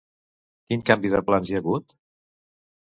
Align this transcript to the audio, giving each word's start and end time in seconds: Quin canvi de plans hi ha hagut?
Quin 0.69 0.85
canvi 0.87 1.13
de 1.17 1.21
plans 1.29 1.53
hi 1.53 1.55
ha 1.59 1.63
hagut? 1.63 1.97